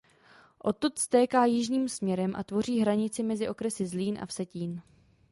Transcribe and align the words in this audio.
Odtud 0.59 0.99
stéká 0.99 1.45
jižním 1.45 1.89
směrem 1.89 2.33
a 2.35 2.43
tvoří 2.43 2.79
hranici 2.79 3.23
mezi 3.23 3.49
okresy 3.49 3.87
Zlín 3.87 4.19
a 4.21 4.25
Vsetín. 4.25 4.81